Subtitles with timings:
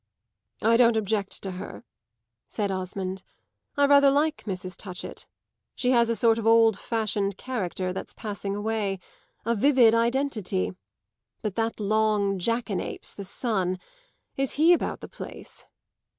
[0.63, 1.83] "I don't object to her,"
[2.47, 3.21] said Osmond;
[3.77, 4.75] "I rather like Mrs.
[4.75, 5.27] Touchett.
[5.75, 8.97] She has a sort of old fashioned character that's passing away
[9.45, 10.71] a vivid identity.
[11.43, 13.77] But that long jackanapes the son
[14.35, 15.67] is he about the place?"